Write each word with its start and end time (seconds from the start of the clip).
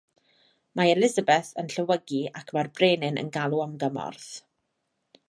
Mae 0.79 0.93
Elisabeth 0.93 1.51
yn 1.63 1.69
llewygu 1.73 2.21
ac 2.41 2.49
mae'r 2.57 2.71
brenin 2.79 3.21
yn 3.25 3.29
galw 3.37 3.63
am 3.67 3.77
gymorth. 3.85 4.31